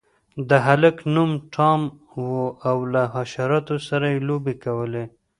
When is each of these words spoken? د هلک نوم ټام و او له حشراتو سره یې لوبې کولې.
د 0.49 0.51
هلک 0.65 0.97
نوم 1.13 1.31
ټام 1.53 1.81
و 2.25 2.25
او 2.69 2.77
له 2.93 3.01
حشراتو 3.15 3.75
سره 3.87 4.05
یې 4.13 4.19
لوبې 4.27 4.55
کولې. 4.65 5.05